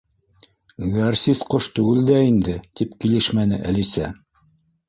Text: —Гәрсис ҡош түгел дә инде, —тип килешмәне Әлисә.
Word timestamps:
—Гәрсис 0.93 1.43
ҡош 1.55 1.67
түгел 1.77 2.01
дә 2.07 2.17
инде, 2.31 2.57
—тип 2.81 2.97
килешмәне 3.05 3.61
Әлисә. 3.75 4.11